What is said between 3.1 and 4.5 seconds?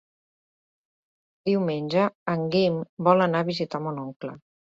vol anar a visitar mon oncle.